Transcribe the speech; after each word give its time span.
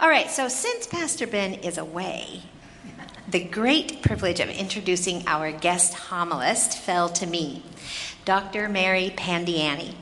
All 0.00 0.08
right, 0.08 0.30
so 0.30 0.46
since 0.46 0.86
Pastor 0.86 1.26
Ben 1.26 1.54
is 1.54 1.76
away, 1.76 2.42
the 3.28 3.42
great 3.42 4.00
privilege 4.00 4.38
of 4.38 4.48
introducing 4.48 5.26
our 5.26 5.50
guest 5.50 5.92
homilist 5.92 6.78
fell 6.78 7.08
to 7.08 7.26
me, 7.26 7.64
Dr. 8.24 8.68
Mary 8.68 9.12
Pandiani. 9.16 9.96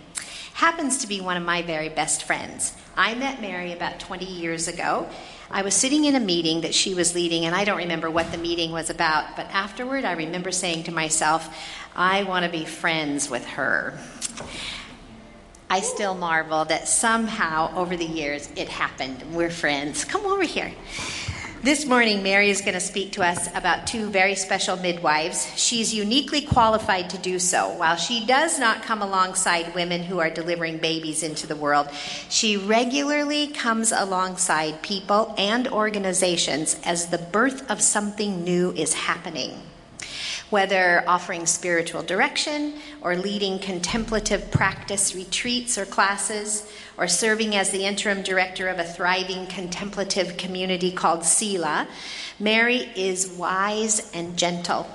Happens 0.53 0.99
to 0.99 1.07
be 1.07 1.23
one 1.23 1.39
of 1.39 1.43
my 1.45 1.63
very 1.63 1.89
best 1.89 2.25
friends. 2.25 2.75
I 2.95 3.15
met 3.15 3.41
Mary 3.41 3.73
about 3.73 3.99
20 3.99 4.27
years 4.27 4.69
ago. 4.69 5.09
I 5.51 5.63
was 5.63 5.75
sitting 5.75 6.05
in 6.05 6.15
a 6.15 6.21
meeting 6.21 6.61
that 6.61 6.75
she 6.75 6.93
was 6.93 7.15
leading, 7.15 7.47
and 7.47 7.55
I 7.55 7.65
don't 7.65 7.79
remember 7.79 8.11
what 8.11 8.31
the 8.33 8.39
meeting 8.39 8.73
was 8.73 8.91
about, 8.91 9.35
but 9.35 9.47
afterward 9.47 10.05
I 10.05 10.13
remember 10.13 10.51
saying 10.51 10.85
to 10.85 10.93
myself, 10.93 11.49
I 11.97 12.25
want 12.25 12.45
to 12.45 12.51
be 12.51 12.67
friends 12.67 13.31
with 13.31 13.47
her. 13.47 13.99
I 15.69 15.81
still 15.81 16.15
marvel 16.15 16.65
that 16.67 16.87
somehow 16.87 17.75
over 17.77 17.97
the 17.97 18.05
years 18.05 18.49
it 18.57 18.69
happened. 18.69 19.23
We're 19.35 19.51
friends. 19.51 20.05
Come 20.05 20.25
over 20.25 20.45
here. 20.45 20.73
This 21.63 21.85
morning, 21.85 22.23
Mary 22.23 22.51
is 22.51 22.61
going 22.61 22.75
to 22.75 22.81
speak 22.81 23.13
to 23.13 23.25
us 23.25 23.49
about 23.53 23.89
two 23.89 24.09
very 24.09 24.37
special 24.37 24.77
midwives. 24.77 25.53
She's 25.57 25.93
uniquely 25.93 26.43
qualified 26.43 27.11
to 27.11 27.19
do 27.19 27.41
so. 27.41 27.71
While 27.71 27.97
she 27.97 28.25
does 28.25 28.61
not 28.61 28.85
come 28.85 29.03
alongside 29.03 29.75
women 29.75 30.05
who 30.05 30.21
are 30.21 30.31
delivering 30.31 30.79
babies 30.79 31.25
into 31.25 31.49
the 31.49 31.57
world, 31.57 31.89
she 32.29 32.57
regularly 32.57 33.49
comes 33.49 33.91
alongside 33.91 34.83
people 34.83 35.35
and 35.37 35.67
organizations 35.67 36.79
as 36.85 37.09
the 37.09 37.19
birth 37.19 37.69
of 37.69 37.81
something 37.81 38.45
new 38.45 38.71
is 38.73 38.95
happening 38.95 39.61
whether 40.51 41.03
offering 41.09 41.47
spiritual 41.47 42.03
direction 42.03 42.75
or 43.01 43.17
leading 43.17 43.59
contemplative 43.59 44.51
practice 44.51 45.15
retreats 45.15 45.77
or 45.77 45.85
classes, 45.85 46.71
or 46.97 47.09
serving 47.09 47.55
as 47.55 47.71
the 47.71 47.85
interim 47.85 48.23
director 48.23 48.69
of 48.69 48.79
a 48.79 48.85
thriving 48.85 49.47
contemplative 49.47 50.37
community 50.37 50.91
called 50.91 51.25
Sila, 51.25 51.89
Mary 52.39 52.89
is 52.97 53.29
wise 53.29 54.11
and 54.15 54.37
gentle. 54.37 54.87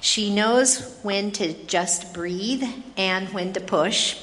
She 0.00 0.32
knows 0.32 0.98
when 1.02 1.32
to 1.32 1.52
just 1.64 2.14
breathe 2.14 2.64
and 2.96 3.28
when 3.30 3.52
to 3.52 3.60
push. 3.60 4.16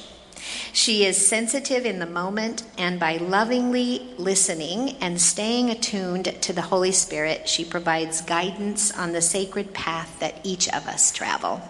She 0.72 1.04
is 1.04 1.26
sensitive 1.26 1.86
in 1.86 1.98
the 1.98 2.06
moment, 2.06 2.62
and 2.78 3.00
by 3.00 3.16
lovingly 3.16 4.14
listening 4.18 4.96
and 5.00 5.20
staying 5.20 5.70
attuned 5.70 6.42
to 6.42 6.52
the 6.52 6.62
Holy 6.62 6.92
Spirit, 6.92 7.48
she 7.48 7.64
provides 7.64 8.20
guidance 8.20 8.90
on 8.90 9.12
the 9.12 9.22
sacred 9.22 9.74
path 9.74 10.18
that 10.20 10.40
each 10.44 10.68
of 10.68 10.86
us 10.86 11.10
travel. 11.12 11.62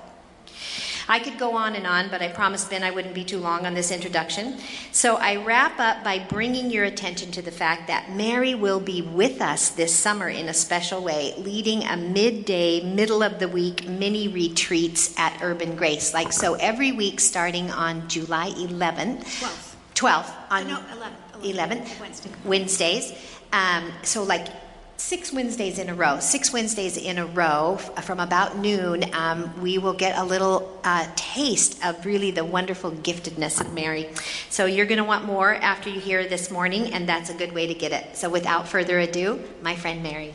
I 1.09 1.19
could 1.19 1.39
go 1.39 1.57
on 1.57 1.77
and 1.77 1.87
on, 1.87 2.09
but 2.09 2.23
I 2.23 2.29
promised 2.29 2.71
Ben 2.71 2.83
I 2.83 2.91
wouldn't 2.91 3.15
be 3.15 3.25
too 3.25 3.39
long 3.39 3.67
on 3.67 3.75
this 3.75 3.91
introduction. 3.91 4.59
So 4.93 5.17
I 5.17 5.37
wrap 5.37 5.79
up 5.79 6.03
by 6.03 6.19
bringing 6.19 6.71
your 6.71 6.85
attention 6.85 7.31
to 7.33 7.43
the 7.43 7.51
fact 7.51 7.87
that 7.87 8.11
Mary 8.11 8.55
will 8.55 8.81
be 8.81 9.03
with 9.03 9.41
us 9.41 9.71
this 9.71 9.95
summer 9.95 10.29
in 10.29 10.49
a 10.49 10.55
special 10.55 11.03
way, 11.03 11.35
leading 11.39 11.85
a 11.85 11.97
midday, 11.97 12.83
middle 12.83 13.23
of 13.23 13.39
the 13.39 13.49
week 13.49 13.89
mini 13.89 14.29
retreats 14.29 15.15
at 15.19 15.39
Urban 15.43 15.77
Grace. 15.77 16.13
Like 16.13 16.33
so, 16.33 16.55
every 16.55 16.93
week 16.93 17.21
starting 17.21 17.71
on 17.71 18.09
July 18.09 18.51
11th. 18.51 19.23
12th. 19.23 19.75
12th 19.95 20.33
on 20.51 20.69
no, 20.69 20.77
11th. 20.77 21.55
11th 21.55 22.01
Wednesday. 22.01 22.31
Wednesdays. 22.45 23.13
Um, 23.53 23.91
so 24.03 24.23
like 24.23 24.49
six 24.97 25.33
Wednesdays 25.33 25.79
in 25.79 25.89
a 25.89 25.95
row, 25.95 26.19
six 26.21 26.53
Wednesdays 26.53 26.97
in 26.97 27.19
a 27.19 27.27
row 27.27 27.77
from 27.77 28.21
about 28.21 28.59
noon, 28.59 29.05
um, 29.15 29.61
we 29.61 29.79
will 29.79 29.93
get 29.93 30.19
a 30.19 30.25
little 30.25 30.81
uh, 30.85 31.07
taste 31.17 31.85
of 31.85 32.05
really 32.07 32.31
the 32.31 32.45
wonderful 32.45 32.91
giftedness 32.91 33.61
of 33.61 33.73
Mary. 33.73 34.09
So 34.51 34.67
you're 34.67 34.87
going 34.87 34.99
to 34.99 35.05
want 35.05 35.25
more 35.25 35.55
after 35.55 35.91
you 35.91 36.01
hear 36.01 36.27
this 36.27 36.51
morning, 36.51 36.93
and 36.93 37.09
that's 37.09 37.31
a 37.31 37.35
good 37.35 37.53
way 37.53 37.67
to 37.67 37.75
get 37.75 37.93
it. 37.93 38.17
So 38.17 38.29
without 38.31 38.69
further 38.69 38.99
ado, 38.99 39.43
my 39.63 39.77
friend 39.77 40.03
Mary. 40.03 40.35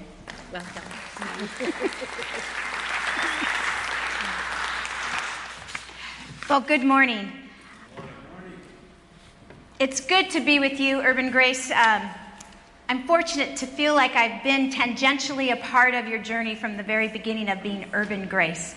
Welcome. 0.52 0.84
Well, 6.50 6.62
good 6.62 6.84
morning. 6.84 7.32
It's 9.80 10.02
good 10.02 10.30
to 10.32 10.42
be 10.42 10.60
with 10.60 10.80
you, 10.80 11.02
Urban 11.02 11.32
Grace. 11.32 11.72
Um, 11.72 12.10
I'm 12.92 13.08
fortunate 13.08 13.56
to 13.60 13.68
feel 13.68 13.96
like 13.96 14.18
I've 14.18 14.44
been 14.44 14.70
tangentially 14.70 15.54
a 15.54 15.56
part 15.56 15.94
of 15.94 16.10
your 16.10 16.22
journey 16.22 16.56
from 16.56 16.76
the 16.76 16.84
very 16.84 17.08
beginning 17.08 17.48
of 17.48 17.64
being 17.64 17.86
Urban 17.94 18.28
Grace. 18.28 18.76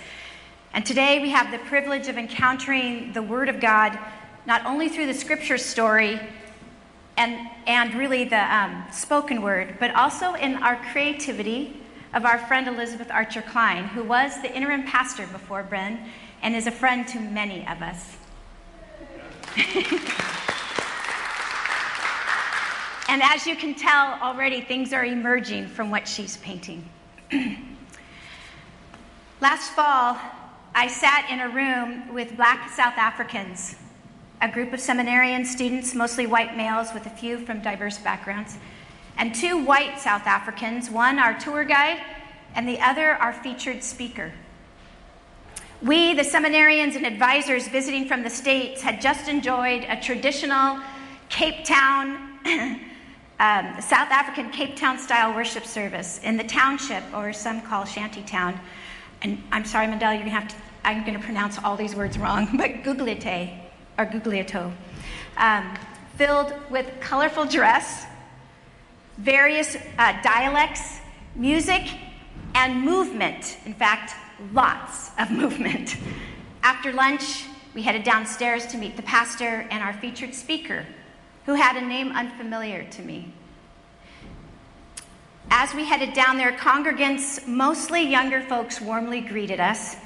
And 0.73 0.87
today 0.87 1.19
we 1.19 1.31
have 1.31 1.51
the 1.51 1.59
privilege 1.59 2.07
of 2.07 2.17
encountering 2.17 3.13
the 3.13 3.23
Word 3.25 3.49
of 3.49 3.59
God 3.59 3.99
not 4.47 4.65
only 4.67 4.89
through 4.89 5.07
the 5.07 5.15
scripture 5.15 5.59
story 5.59 6.21
and, 7.17 7.49
and 7.67 7.93
really 7.95 8.23
the 8.23 8.55
um, 8.55 8.85
spoken 8.93 9.43
word, 9.43 9.79
but 9.81 9.93
also 9.97 10.35
in 10.35 10.63
our 10.63 10.77
creativity 10.93 11.77
of 12.13 12.25
our 12.25 12.39
friend 12.39 12.69
Elizabeth 12.69 13.11
Archer 13.11 13.43
Klein, 13.43 13.83
who 13.83 14.05
was 14.05 14.41
the 14.43 14.55
interim 14.55 14.85
pastor 14.85 15.27
before 15.27 15.65
Bren 15.65 16.07
and 16.41 16.55
is 16.55 16.69
a 16.69 16.71
friend 16.71 17.09
to 17.09 17.19
many 17.19 17.67
of 17.67 17.83
us. 17.83 18.17
and 23.09 23.23
as 23.23 23.47
you 23.47 23.57
can 23.57 23.75
tell 23.75 24.19
already, 24.23 24.61
things 24.61 24.93
are 24.93 25.05
emerging 25.05 25.69
from 25.69 25.91
what 25.91 26.09
she's 26.09 26.37
painting. 26.39 26.89
Last 29.41 29.73
fall, 29.73 30.17
I 30.75 30.89
sat 30.89 31.29
in 31.31 31.41
a 31.41 31.49
room 31.49 32.13
with 32.15 32.37
black 32.37 32.71
South 32.71 32.97
Africans, 32.97 33.77
a 34.41 34.49
group 34.51 34.73
of 34.73 34.81
seminarian 34.81 35.45
students, 35.45 35.95
mostly 35.95 36.27
white 36.27 36.57
males 36.57 36.95
with 36.95 37.07
a 37.07 37.11
few 37.11 37.39
from 37.39 37.61
diverse 37.61 37.99
backgrounds, 37.99 38.59
and 39.17 39.35
two 39.35 39.65
white 39.65 40.01
South 40.01 40.27
Africans, 40.27 40.91
one 40.91 41.19
our 41.19 41.39
tour 41.39 41.65
guide 41.65 42.01
and 42.55 42.69
the 42.69 42.81
other 42.81 43.13
our 43.17 43.33
featured 43.33 43.83
speaker. 43.83 44.33
We, 45.83 46.15
the 46.15 46.23
seminarians 46.23 46.97
and 46.97 47.05
advisors 47.05 47.69
visiting 47.69 48.07
from 48.07 48.23
the 48.23 48.31
States, 48.31 48.81
had 48.81 49.01
just 49.01 49.29
enjoyed 49.29 49.85
a 49.89 50.01
traditional 50.01 50.81
Cape 51.29 51.65
Town, 51.65 52.39
um, 53.41 53.81
South 53.81 54.11
African 54.11 54.51
Cape 54.51 54.77
Town 54.77 54.99
style 54.99 55.35
worship 55.35 55.65
service 55.65 56.21
in 56.23 56.37
the 56.37 56.45
township, 56.45 57.03
or 57.15 57.33
some 57.33 57.61
call 57.61 57.85
shanty 57.85 58.23
town. 58.23 58.59
And 59.23 59.43
I'm 59.51 59.65
sorry, 59.65 59.87
Mandela, 59.87 60.15
you're 60.15 60.19
gonna 60.19 60.31
have 60.31 60.49
to, 60.49 60.57
I'm 60.85 61.01
going 61.03 61.15
to 61.15 61.25
pronounce 61.25 61.59
all 61.59 61.77
these 61.77 61.97
words 61.97 62.19
wrong, 62.19 62.49
but 62.57 62.83
Gugliate, 62.83 63.59
or 63.99 64.07
Gugliato, 64.07 64.73
um, 65.37 65.75
filled 66.17 66.55
with 66.71 66.91
colorful 67.01 67.45
dress, 67.45 68.07
various 69.19 69.77
uh, 69.99 70.21
dialects, 70.23 71.01
music, 71.35 71.83
and 72.55 72.83
movement. 72.83 73.57
In 73.65 73.75
fact, 73.75 74.15
lots 74.53 75.11
of 75.19 75.31
movement. 75.43 75.97
After 76.63 76.93
lunch, 76.93 77.47
we 77.75 77.83
headed 77.83 78.05
downstairs 78.05 78.67
to 78.69 78.79
meet 78.79 78.97
the 78.97 79.03
pastor 79.03 79.67
and 79.71 79.83
our 79.83 79.93
featured 79.95 80.35
speaker, 80.35 80.87
who 81.47 81.55
had 81.55 81.77
a 81.77 81.87
name 81.87 82.13
unfamiliar 82.13 82.85
to 82.85 83.03
me. 83.03 83.33
As 85.51 85.75
we 85.75 85.85
headed 85.85 86.15
down 86.15 86.39
there, 86.39 86.53
congregants, 86.53 87.47
mostly 87.47 88.03
younger 88.03 88.41
folks, 88.41 88.81
warmly 88.81 89.21
greeted 89.21 89.61
us. 89.61 89.97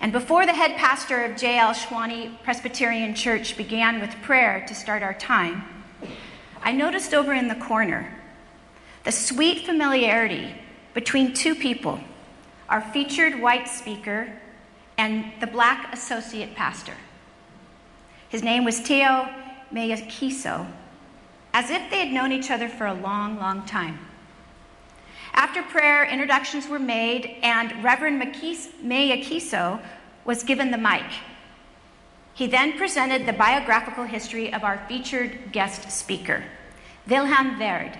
And 0.00 0.12
before 0.12 0.46
the 0.46 0.52
head 0.52 0.76
pastor 0.76 1.24
of 1.24 1.36
J.L. 1.36 1.74
Zwane 1.74 2.42
Presbyterian 2.42 3.14
Church 3.14 3.56
began 3.56 4.00
with 4.00 4.10
prayer 4.22 4.64
to 4.66 4.74
start 4.74 5.02
our 5.02 5.14
time, 5.14 5.64
I 6.62 6.72
noticed 6.72 7.14
over 7.14 7.32
in 7.34 7.48
the 7.48 7.54
corner 7.54 8.14
the 9.04 9.12
sweet 9.12 9.66
familiarity 9.66 10.54
between 10.94 11.34
two 11.34 11.54
people 11.54 12.00
our 12.68 12.80
featured 12.80 13.40
white 13.40 13.66
speaker 13.66 14.30
and 14.98 15.32
the 15.40 15.46
black 15.46 15.92
associate 15.94 16.54
pastor. 16.54 16.92
His 18.28 18.42
name 18.42 18.64
was 18.64 18.80
Teo 18.80 19.26
Meyakiso, 19.72 20.66
as 21.52 21.70
if 21.70 21.90
they 21.90 21.98
had 21.98 22.12
known 22.12 22.32
each 22.32 22.50
other 22.50 22.68
for 22.68 22.86
a 22.86 22.94
long, 22.94 23.38
long 23.38 23.64
time. 23.64 23.98
After 25.32 25.62
prayer, 25.62 26.04
introductions 26.04 26.68
were 26.68 26.78
made, 26.78 27.36
and 27.42 27.84
Reverend 27.84 28.20
Meyakiso 28.20 29.80
was 30.24 30.42
given 30.42 30.70
the 30.70 30.78
mic. 30.78 31.04
He 32.34 32.46
then 32.46 32.78
presented 32.78 33.26
the 33.26 33.32
biographical 33.32 34.04
history 34.04 34.52
of 34.52 34.64
our 34.64 34.84
featured 34.88 35.52
guest 35.52 35.90
speaker, 35.90 36.44
Wilhelm 37.08 37.58
Verwoerd. 37.58 37.98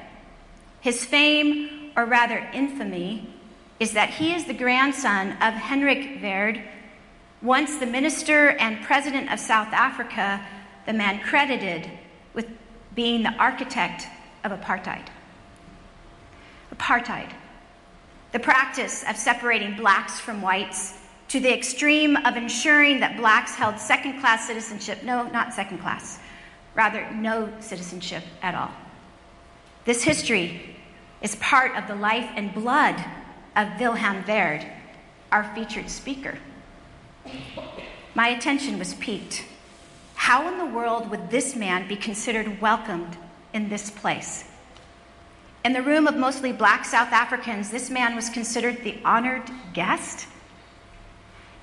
His 0.81 1.05
fame, 1.05 1.91
or 1.97 2.05
rather 2.05 2.49
infamy, 2.53 3.29
is 3.81 3.93
that 3.93 4.11
he 4.11 4.35
is 4.35 4.45
the 4.45 4.55
grandson 4.55 5.33
of 5.41 5.55
Hendrik 5.55 6.21
Verwoerd, 6.21 6.63
once 7.41 7.77
the 7.79 7.87
minister 7.87 8.51
and 8.51 8.85
president 8.85 9.33
of 9.33 9.39
South 9.39 9.73
Africa, 9.73 10.45
the 10.89 10.95
man 10.95 11.21
credited 11.21 11.87
with 12.33 12.47
being 12.95 13.23
the 13.23 13.35
architect 13.35 14.07
of 14.43 14.53
apartheid. 14.53 15.07
Apartheid, 16.75 17.31
the 18.33 18.39
practice 18.39 19.05
of 19.07 19.15
separating 19.15 19.77
blacks 19.77 20.19
from 20.19 20.41
whites 20.41 20.95
to 21.29 21.41
the 21.41 21.55
extreme 21.55 22.17
of 22.17 22.39
ensuring 22.39 23.01
that 23.01 23.19
blacks 23.19 23.55
held 23.55 23.79
second 23.79 24.19
class 24.21 24.47
citizenship. 24.47 25.03
No, 25.03 25.29
not 25.29 25.53
second 25.53 25.77
class, 25.81 26.21
rather, 26.75 27.07
no 27.13 27.53
citizenship 27.61 28.25
at 28.41 28.55
all. 28.55 28.71
This 29.85 30.03
history 30.03 30.75
is 31.21 31.37
part 31.37 31.77
of 31.77 31.87
the 31.87 31.97
life 31.97 32.31
and 32.35 32.55
blood 32.55 32.97
of 33.57 33.69
Wilhelm 33.79 34.25
Verwoerd, 34.25 34.67
our 35.33 35.55
featured 35.55 35.91
speaker. 35.91 36.39
My 38.15 38.29
attention 38.29 38.79
was 38.79 38.95
piqued. 38.95 39.45
How 40.19 40.49
in 40.49 40.59
the 40.59 40.67
world 40.67 41.09
would 41.11 41.31
this 41.31 41.55
man 41.55 41.87
be 41.87 41.95
considered 41.95 42.61
welcomed 42.61 43.17
in 43.55 43.69
this 43.69 43.89
place? 43.89 44.45
In 45.65 45.73
the 45.73 45.81
room 45.81 46.09
of 46.09 46.17
mostly 46.17 46.53
black 46.53 46.85
South 46.85 47.13
Africans, 47.13 47.71
this 47.71 47.89
man 47.89 48.17
was 48.17 48.29
considered 48.29 48.83
the 48.83 48.99
honored 49.05 49.49
guest. 49.73 50.27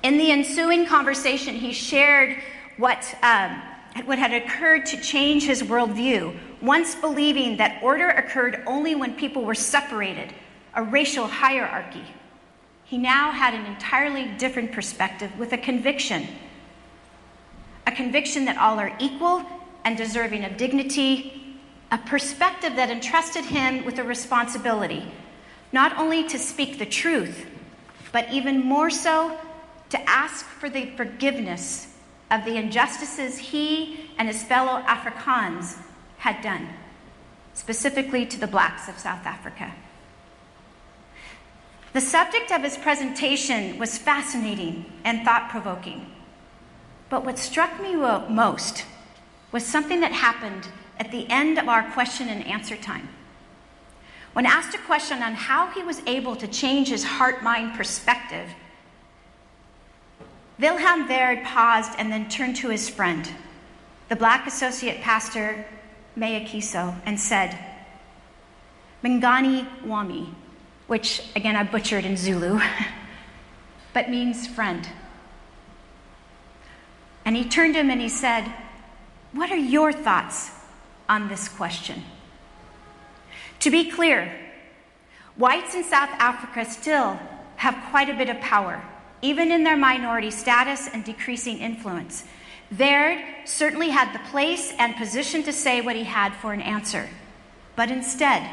In 0.04 0.18
the 0.18 0.32
ensuing 0.32 0.86
conversation, 0.86 1.54
he 1.54 1.74
shared 1.74 2.38
what, 2.78 3.16
um, 3.22 3.62
what 4.06 4.18
had 4.18 4.34
occurred 4.34 4.86
to 4.88 5.02
change 5.02 5.44
his 5.44 5.62
worldview, 5.62 6.36
once 6.62 6.96
believing 6.96 7.58
that 7.58 7.84
order 7.84 8.08
occurred 8.08 8.64
only 8.66 8.96
when 8.96 9.16
people 9.16 9.44
were 9.44 9.54
separated, 9.54 10.34
a 10.76 10.82
racial 10.82 11.28
hierarchy. 11.28 12.06
He 12.86 12.98
now 12.98 13.32
had 13.32 13.54
an 13.54 13.66
entirely 13.66 14.28
different 14.38 14.72
perspective 14.72 15.38
with 15.38 15.52
a 15.52 15.58
conviction 15.58 16.26
a 17.88 17.92
conviction 17.92 18.46
that 18.46 18.58
all 18.58 18.80
are 18.80 18.96
equal 19.00 19.44
and 19.84 19.98
deserving 19.98 20.44
of 20.44 20.58
dignity, 20.58 21.58
a 21.92 21.98
perspective 21.98 22.76
that 22.76 22.90
entrusted 22.90 23.46
him 23.46 23.86
with 23.86 24.00
a 24.00 24.04
responsibility, 24.04 25.06
not 25.72 25.98
only 25.98 26.24
to 26.28 26.40
speak 26.40 26.80
the 26.80 26.86
truth, 26.86 27.46
but 28.12 28.32
even 28.32 28.64
more 28.64 28.90
so 28.90 29.38
to 29.90 30.10
ask 30.10 30.46
for 30.46 30.70
the 30.70 30.86
forgiveness 30.98 31.94
of 32.32 32.44
the 32.44 32.56
injustices 32.56 33.38
he 33.38 34.10
and 34.18 34.28
his 34.28 34.44
fellow 34.44 34.82
Afrikaans 34.84 35.78
had 36.18 36.42
done, 36.42 36.68
specifically 37.54 38.26
to 38.26 38.40
the 38.40 38.48
blacks 38.48 38.90
of 38.90 38.98
South 38.98 39.26
Africa. 39.26 39.74
The 41.94 42.02
subject 42.02 42.52
of 42.52 42.64
his 42.64 42.78
presentation 42.78 43.78
was 43.78 43.98
fascinating 43.98 44.86
and 45.04 45.24
thought 45.24 45.50
provoking. 45.50 46.12
But 47.10 47.26
what 47.26 47.38
struck 47.38 47.82
me 47.82 47.96
most 47.96 48.86
was 49.52 49.66
something 49.66 50.02
that 50.02 50.12
happened 50.12 50.68
at 51.00 51.12
the 51.12 51.30
end 51.30 51.58
of 51.58 51.70
our 51.70 51.90
question 51.92 52.30
and 52.30 52.46
answer 52.46 52.76
time. 52.76 53.10
When 54.34 54.46
asked 54.46 54.76
a 54.76 54.80
question 54.80 55.22
on 55.22 55.34
how 55.34 55.68
he 55.68 55.82
was 55.82 56.02
able 56.06 56.36
to 56.36 56.48
change 56.48 56.90
his 56.90 57.04
heart 57.04 57.42
mind 57.42 57.76
perspective, 57.76 58.50
Wilhelm 60.60 61.08
Verwoerd 61.08 61.44
paused 61.44 61.94
and 61.98 62.12
then 62.12 62.30
turned 62.30 62.56
to 62.58 62.70
his 62.70 62.90
friend, 62.90 63.30
the 64.10 64.16
black 64.16 64.48
associate 64.48 65.02
pastor 65.02 65.66
Mayakiso, 66.18 66.96
and 67.06 67.20
said, 67.20 67.58
Mngani 69.04 69.68
Wami, 69.84 70.34
which 70.88 71.22
again 71.36 71.56
I 71.56 71.64
butchered 71.64 72.06
in 72.06 72.18
Zulu, 72.18 72.60
but 73.94 74.10
means 74.10 74.48
friend. 74.48 74.88
And 77.36 77.44
he 77.44 77.50
turned 77.50 77.74
to 77.74 77.82
him 77.82 77.90
and 77.90 78.00
he 78.00 78.08
said, 78.08 78.50
What 79.34 79.52
are 79.52 79.58
your 79.58 79.92
thoughts 79.92 80.52
on 81.10 81.28
this 81.28 81.50
question? 81.50 82.02
To 83.60 83.70
be 83.70 83.92
clear, 83.92 84.32
whites 85.36 85.76
in 85.76 85.84
South 85.84 86.12
Africa 86.12 86.64
still 86.64 87.20
have 87.58 87.90
quite 87.90 88.08
a 88.08 88.14
bit 88.14 88.30
of 88.30 88.40
power 88.40 88.82
even 89.22 89.52
in 89.52 89.66
their 89.66 89.76
minority 89.76 90.32
status 90.32 90.88
and 90.88 91.04
decreasing 91.04 91.58
influence. 91.58 92.24
Verwoerd 92.74 93.22
certainly 93.44 93.90
had 93.90 94.14
the 94.14 94.30
place 94.30 94.72
and 94.80 94.96
position 94.96 95.44
to 95.44 95.52
say 95.52 95.82
what 95.82 95.98
he 95.98 96.06
had 96.06 96.34
for 96.36 96.54
an 96.54 96.62
answer. 96.62 97.10
But 97.76 97.92
instead, 97.92 98.50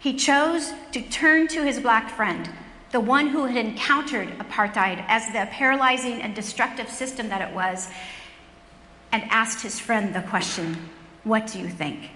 he 0.00 0.16
chose 0.16 0.72
to 0.90 1.00
turn 1.00 1.46
to 1.46 1.62
his 1.62 1.78
black 1.78 2.10
friend, 2.10 2.50
the 2.94 3.00
one 3.00 3.26
who 3.26 3.44
had 3.46 3.56
encountered 3.56 4.28
apartheid 4.38 5.04
as 5.08 5.26
the 5.32 5.48
paralyzing 5.50 6.22
and 6.22 6.32
destructive 6.32 6.88
system 6.88 7.28
that 7.28 7.42
it 7.42 7.52
was, 7.52 7.88
and 9.10 9.24
asked 9.30 9.60
his 9.62 9.80
friend 9.80 10.14
the 10.14 10.22
question, 10.22 10.76
What 11.24 11.48
do 11.48 11.58
you 11.58 11.68
think? 11.68 12.10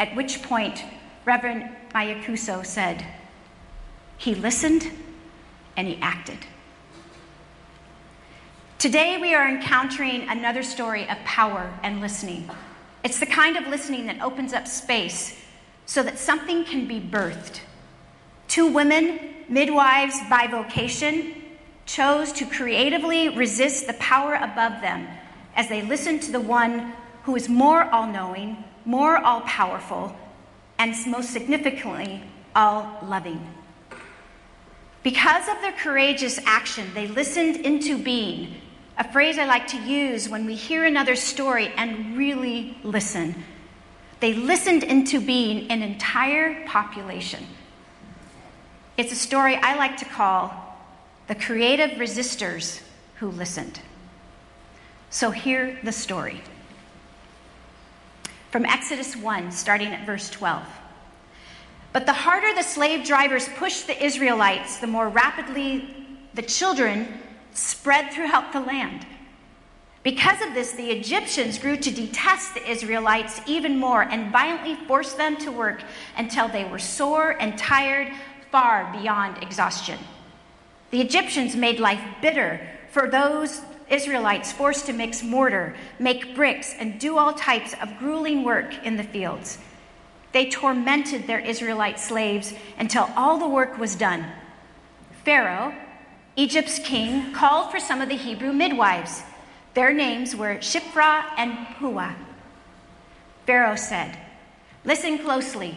At 0.00 0.16
which 0.16 0.42
point, 0.42 0.82
Reverend 1.24 1.70
Mayakuso 1.94 2.66
said, 2.66 3.06
He 4.18 4.34
listened 4.34 4.90
and 5.76 5.86
he 5.86 5.96
acted. 6.02 6.38
Today, 8.80 9.16
we 9.16 9.32
are 9.32 9.48
encountering 9.48 10.28
another 10.28 10.64
story 10.64 11.08
of 11.08 11.16
power 11.18 11.72
and 11.84 12.00
listening. 12.00 12.50
It's 13.04 13.20
the 13.20 13.26
kind 13.26 13.56
of 13.56 13.68
listening 13.68 14.06
that 14.06 14.20
opens 14.22 14.52
up 14.52 14.66
space 14.66 15.40
so 15.86 16.02
that 16.02 16.18
something 16.18 16.64
can 16.64 16.88
be 16.88 16.98
birthed. 16.98 17.60
Two 18.50 18.66
women, 18.66 19.20
midwives 19.48 20.18
by 20.28 20.48
vocation, 20.48 21.36
chose 21.86 22.32
to 22.32 22.44
creatively 22.44 23.28
resist 23.28 23.86
the 23.86 23.92
power 23.92 24.34
above 24.34 24.80
them 24.80 25.06
as 25.54 25.68
they 25.68 25.82
listened 25.82 26.20
to 26.22 26.32
the 26.32 26.40
one 26.40 26.92
who 27.22 27.36
is 27.36 27.48
more 27.48 27.84
all 27.94 28.08
knowing, 28.08 28.64
more 28.84 29.18
all 29.18 29.42
powerful, 29.42 30.16
and 30.80 30.96
most 31.06 31.30
significantly, 31.30 32.24
all 32.56 32.98
loving. 33.04 33.40
Because 35.04 35.46
of 35.46 35.60
their 35.60 35.70
courageous 35.70 36.40
action, 36.44 36.88
they 36.92 37.06
listened 37.06 37.54
into 37.64 38.02
being, 38.02 38.56
a 38.98 39.12
phrase 39.12 39.38
I 39.38 39.44
like 39.44 39.68
to 39.68 39.80
use 39.80 40.28
when 40.28 40.44
we 40.44 40.56
hear 40.56 40.84
another 40.84 41.14
story 41.14 41.68
and 41.76 42.16
really 42.18 42.76
listen. 42.82 43.44
They 44.18 44.34
listened 44.34 44.82
into 44.82 45.20
being 45.20 45.70
an 45.70 45.82
entire 45.82 46.66
population. 46.66 47.46
It's 49.00 49.12
a 49.12 49.16
story 49.16 49.56
I 49.56 49.76
like 49.76 49.96
to 49.96 50.04
call 50.04 50.52
the 51.26 51.34
creative 51.34 51.92
resistors 51.92 52.82
who 53.14 53.30
listened. 53.30 53.80
So, 55.08 55.30
hear 55.30 55.78
the 55.82 55.90
story. 55.90 56.42
From 58.50 58.66
Exodus 58.66 59.16
1, 59.16 59.52
starting 59.52 59.88
at 59.88 60.04
verse 60.04 60.28
12. 60.28 60.62
But 61.94 62.04
the 62.04 62.12
harder 62.12 62.54
the 62.54 62.62
slave 62.62 63.06
drivers 63.06 63.48
pushed 63.56 63.86
the 63.86 64.04
Israelites, 64.04 64.76
the 64.76 64.86
more 64.86 65.08
rapidly 65.08 65.94
the 66.34 66.42
children 66.42 67.08
spread 67.54 68.12
throughout 68.12 68.52
the 68.52 68.60
land. 68.60 69.06
Because 70.02 70.40
of 70.40 70.52
this, 70.52 70.72
the 70.72 70.90
Egyptians 70.90 71.58
grew 71.58 71.76
to 71.76 71.90
detest 71.90 72.52
the 72.52 72.70
Israelites 72.70 73.40
even 73.46 73.78
more 73.78 74.02
and 74.02 74.30
violently 74.32 74.74
forced 74.86 75.16
them 75.18 75.36
to 75.38 75.50
work 75.50 75.82
until 76.16 76.48
they 76.48 76.64
were 76.64 76.78
sore 76.78 77.30
and 77.40 77.58
tired, 77.58 78.10
far 78.50 78.92
beyond 78.92 79.42
exhaustion. 79.42 79.98
The 80.90 81.00
Egyptians 81.00 81.54
made 81.54 81.78
life 81.78 82.02
bitter 82.20 82.60
for 82.90 83.08
those 83.08 83.62
Israelites 83.88 84.52
forced 84.52 84.86
to 84.86 84.92
mix 84.92 85.22
mortar, 85.22 85.74
make 85.98 86.34
bricks, 86.34 86.74
and 86.78 86.98
do 86.98 87.18
all 87.18 87.32
types 87.32 87.74
of 87.82 87.98
grueling 87.98 88.44
work 88.44 88.74
in 88.84 88.96
the 88.96 89.02
fields. 89.02 89.58
They 90.32 90.48
tormented 90.48 91.26
their 91.26 91.40
Israelite 91.40 91.98
slaves 91.98 92.54
until 92.78 93.10
all 93.16 93.38
the 93.38 93.48
work 93.48 93.78
was 93.78 93.96
done. 93.96 94.26
Pharaoh, 95.24 95.74
Egypt's 96.36 96.78
king, 96.78 97.32
called 97.32 97.70
for 97.70 97.80
some 97.80 98.00
of 98.00 98.08
the 98.08 98.16
Hebrew 98.16 98.52
midwives. 98.52 99.22
Their 99.74 99.92
names 99.92 100.36
were 100.36 100.56
Shiphrah 100.56 101.24
and 101.36 101.66
Puah. 101.78 102.14
Pharaoh 103.46 103.76
said, 103.76 104.16
Listen 104.84 105.18
closely. 105.18 105.74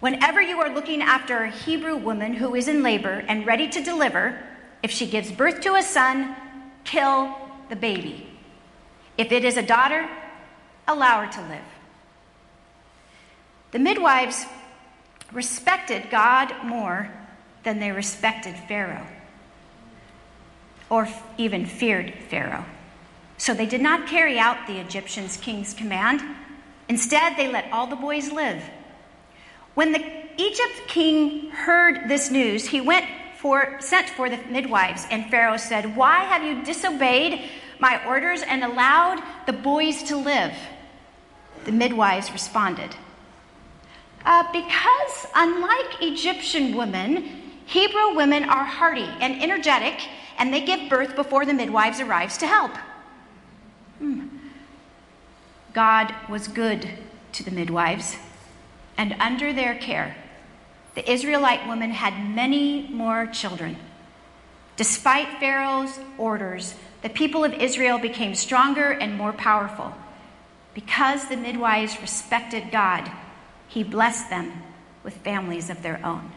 Whenever 0.00 0.40
you 0.40 0.58
are 0.60 0.74
looking 0.74 1.02
after 1.02 1.38
a 1.38 1.50
Hebrew 1.50 1.96
woman 1.96 2.32
who 2.32 2.54
is 2.54 2.68
in 2.68 2.82
labor 2.82 3.22
and 3.28 3.46
ready 3.46 3.68
to 3.68 3.82
deliver, 3.82 4.38
if 4.82 4.90
she 4.90 5.06
gives 5.06 5.30
birth 5.30 5.60
to 5.60 5.74
a 5.74 5.82
son, 5.82 6.34
kill 6.84 7.34
the 7.68 7.76
baby. 7.76 8.26
If 9.18 9.30
it 9.30 9.44
is 9.44 9.58
a 9.58 9.62
daughter, 9.62 10.08
allow 10.88 11.24
her 11.24 11.32
to 11.32 11.48
live. 11.48 11.60
The 13.72 13.78
midwives 13.78 14.46
respected 15.32 16.10
God 16.10 16.54
more 16.64 17.10
than 17.62 17.78
they 17.78 17.92
respected 17.92 18.56
Pharaoh, 18.56 19.06
or 20.88 21.06
even 21.36 21.66
feared 21.66 22.14
Pharaoh. 22.30 22.64
So 23.36 23.52
they 23.52 23.66
did 23.66 23.82
not 23.82 24.08
carry 24.08 24.38
out 24.38 24.66
the 24.66 24.80
Egyptian 24.80 25.28
king's 25.28 25.74
command. 25.74 26.22
Instead, 26.88 27.36
they 27.36 27.48
let 27.48 27.70
all 27.70 27.86
the 27.86 27.96
boys 27.96 28.32
live. 28.32 28.62
When 29.74 29.92
the 29.92 30.04
Egypt 30.36 30.88
king 30.88 31.50
heard 31.50 32.08
this 32.08 32.30
news, 32.30 32.66
he 32.66 32.80
went 32.80 33.06
for, 33.36 33.80
sent 33.80 34.08
for 34.10 34.28
the 34.28 34.38
midwives, 34.48 35.06
and 35.10 35.30
Pharaoh 35.30 35.56
said, 35.56 35.96
Why 35.96 36.24
have 36.24 36.42
you 36.42 36.62
disobeyed 36.62 37.42
my 37.78 38.04
orders 38.06 38.42
and 38.42 38.62
allowed 38.62 39.22
the 39.46 39.52
boys 39.52 40.02
to 40.04 40.16
live? 40.16 40.52
The 41.64 41.72
midwives 41.72 42.32
responded, 42.32 42.94
uh, 44.24 44.44
because, 44.52 45.26
unlike 45.34 46.02
Egyptian 46.02 46.76
women, 46.76 47.40
Hebrew 47.66 48.14
women 48.14 48.44
are 48.44 48.64
hardy 48.64 49.08
and 49.20 49.42
energetic, 49.42 50.08
and 50.38 50.52
they 50.52 50.62
give 50.62 50.90
birth 50.90 51.14
before 51.14 51.46
the 51.46 51.54
midwives 51.54 52.00
arrives 52.00 52.36
to 52.38 52.46
help. 52.46 52.76
Hmm. 53.98 54.26
God 55.72 56.14
was 56.28 56.48
good 56.48 56.88
to 57.32 57.44
the 57.44 57.50
midwives, 57.50 58.16
and 59.00 59.16
under 59.18 59.50
their 59.50 59.74
care, 59.76 60.14
the 60.94 61.10
Israelite 61.10 61.66
woman 61.66 61.90
had 61.90 62.34
many 62.34 62.86
more 62.88 63.26
children. 63.28 63.78
Despite 64.76 65.40
Pharaoh's 65.40 65.98
orders, 66.18 66.74
the 67.00 67.08
people 67.08 67.42
of 67.42 67.54
Israel 67.54 67.98
became 67.98 68.34
stronger 68.34 68.90
and 68.90 69.16
more 69.16 69.32
powerful. 69.32 69.94
Because 70.74 71.26
the 71.26 71.38
midwives 71.38 71.98
respected 72.02 72.70
God, 72.70 73.10
he 73.68 73.82
blessed 73.82 74.28
them 74.28 74.52
with 75.02 75.16
families 75.16 75.70
of 75.70 75.82
their 75.82 76.04
own. 76.04 76.30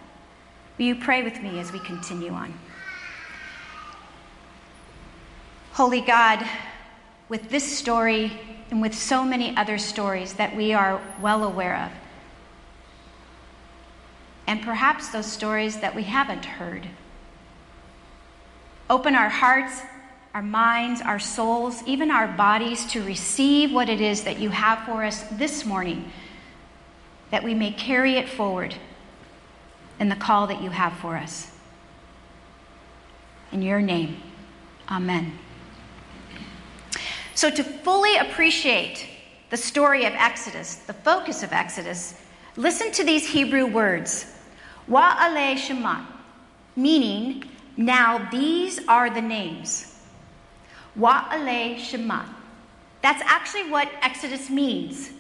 Will 0.78 0.86
you 0.86 0.96
pray 0.96 1.22
with 1.22 1.42
me 1.42 1.60
as 1.60 1.74
we 1.74 1.80
continue 1.80 2.32
on? 2.32 2.54
Holy 5.74 6.00
God, 6.00 6.48
with 7.28 7.50
this 7.50 7.78
story 7.78 8.32
and 8.72 8.82
with 8.82 8.94
so 8.96 9.26
many 9.26 9.54
other 9.58 9.78
stories 9.78 10.32
that 10.36 10.56
we 10.56 10.72
are 10.72 11.02
well 11.20 11.44
aware 11.44 11.76
of, 11.76 12.03
and 14.48 14.62
perhaps 14.62 15.10
those 15.10 15.26
stories 15.26 15.80
that 15.80 15.96
we 15.96 16.04
haven't 16.04 16.46
heard, 16.46 16.88
open 18.90 19.16
our 19.16 19.30
hearts, 19.30 19.82
our 20.34 20.42
minds, 20.42 21.02
our 21.02 21.20
souls, 21.20 21.84
even 21.86 22.10
our 22.12 22.28
bodies 22.28 22.86
to 22.88 23.04
receive 23.04 23.72
what 23.72 23.88
it 23.88 24.02
is 24.02 24.24
that 24.24 24.40
you 24.40 24.50
have 24.50 24.80
for 24.86 25.04
us 25.04 25.24
this 25.34 25.66
morning, 25.66 26.12
that 27.32 27.44
we 27.44 27.54
may 27.54 27.72
carry 27.72 28.14
it 28.14 28.28
forward 28.28 28.76
in 30.00 30.10
the 30.10 30.16
call 30.16 30.48
that 30.48 30.62
you 30.62 30.72
have 30.72 30.94
for 30.94 31.16
us. 31.16 31.52
In 33.52 33.62
your 33.62 33.82
name, 33.82 34.18
amen. 34.90 35.38
So, 37.36 37.50
to 37.50 37.64
fully 37.64 38.18
appreciate 38.18 39.08
the 39.50 39.58
story 39.58 40.06
of 40.06 40.14
Exodus, 40.14 40.76
the 40.76 40.94
focus 40.94 41.44
of 41.44 41.54
Exodus, 41.54 42.16
listen 42.58 42.92
to 42.94 43.04
these 43.04 43.28
Hebrew 43.28 43.68
words 43.68 44.33
Wa'ale 44.88 45.58
Shema, 45.58 46.06
meaning, 46.76 47.44
now 47.78 48.30
these 48.30 48.80
are 48.88 49.10
the 49.10 49.22
names. 49.22 49.98
Wa'ale 50.98 51.78
Shema. 51.80 52.26
That's 53.02 53.22
actually 53.26 53.70
what 53.70 53.90
Exodus 54.02 54.50
means. 54.50 55.12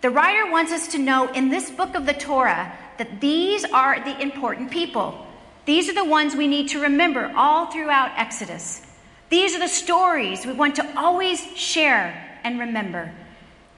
The 0.00 0.10
writer 0.10 0.50
wants 0.50 0.72
us 0.72 0.88
to 0.88 0.98
know 0.98 1.30
in 1.32 1.50
this 1.50 1.70
book 1.70 1.94
of 1.94 2.06
the 2.06 2.14
Torah 2.14 2.72
that 2.98 3.20
these 3.20 3.64
are 3.64 4.02
the 4.02 4.20
important 4.20 4.70
people. 4.70 5.26
These 5.66 5.88
are 5.88 5.94
the 5.94 6.04
ones 6.04 6.34
we 6.34 6.48
need 6.48 6.68
to 6.70 6.80
remember 6.80 7.32
all 7.36 7.66
throughout 7.66 8.12
Exodus. 8.16 8.82
These 9.28 9.54
are 9.54 9.60
the 9.60 9.68
stories 9.68 10.44
we 10.44 10.52
want 10.52 10.76
to 10.76 10.98
always 10.98 11.40
share 11.56 12.40
and 12.42 12.58
remember. 12.58 13.12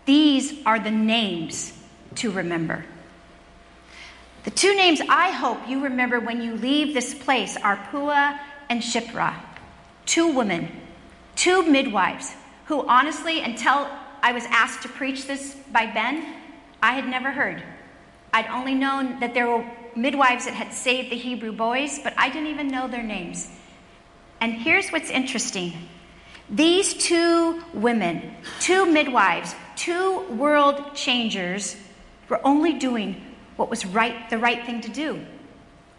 These 0.06 0.64
are 0.64 0.78
the 0.78 0.90
names 0.90 1.72
to 2.16 2.30
remember. 2.30 2.84
The 4.44 4.50
two 4.50 4.74
names 4.74 5.00
I 5.08 5.30
hope 5.30 5.68
you 5.68 5.84
remember 5.84 6.18
when 6.18 6.42
you 6.42 6.56
leave 6.56 6.94
this 6.94 7.14
place 7.14 7.56
are 7.56 7.76
Pua 7.76 8.40
and 8.68 8.82
Shipra, 8.82 9.34
two 10.04 10.34
women, 10.34 10.68
two 11.36 11.62
midwives, 11.62 12.34
who 12.66 12.84
honestly, 12.88 13.40
until 13.40 13.88
I 14.20 14.32
was 14.32 14.44
asked 14.46 14.82
to 14.82 14.88
preach 14.88 15.26
this 15.26 15.54
by 15.72 15.86
Ben, 15.86 16.26
I 16.82 16.94
had 16.94 17.06
never 17.06 17.30
heard. 17.30 17.62
I'd 18.32 18.48
only 18.48 18.74
known 18.74 19.20
that 19.20 19.32
there 19.32 19.48
were 19.48 19.64
midwives 19.94 20.46
that 20.46 20.54
had 20.54 20.72
saved 20.72 21.10
the 21.10 21.16
Hebrew 21.16 21.52
boys, 21.52 22.00
but 22.02 22.14
I 22.16 22.28
didn't 22.28 22.48
even 22.48 22.66
know 22.66 22.88
their 22.88 23.02
names. 23.02 23.48
And 24.40 24.54
here's 24.54 24.90
what's 24.90 25.10
interesting 25.10 25.72
these 26.50 26.94
two 26.94 27.62
women, 27.72 28.34
two 28.58 28.86
midwives, 28.86 29.54
two 29.76 30.22
world 30.30 30.94
changers, 30.94 31.76
were 32.28 32.40
only 32.44 32.72
doing 32.72 33.31
what 33.62 33.70
was 33.70 33.86
right, 33.86 34.28
the 34.28 34.38
right 34.38 34.66
thing 34.66 34.80
to 34.80 34.90
do. 34.90 35.24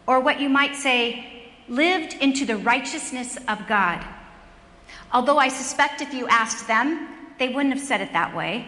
Or 0.05 0.20
what 0.20 0.41
you 0.41 0.50
might 0.50 0.75
say, 0.75 1.46
lived 1.70 2.13
into 2.15 2.46
the 2.46 2.58
righteousness 2.58 3.38
of 3.48 3.67
God. 3.70 4.03
Although 5.13 5.38
I 5.38 5.48
suspect 5.48 6.01
if 6.01 6.13
you 6.13 6.27
asked 6.27 6.67
them, 6.67 7.08
they 7.39 7.48
wouldn't 7.48 7.74
have 7.74 7.82
said 7.82 8.01
it 8.01 8.12
that 8.12 8.36
way. 8.36 8.67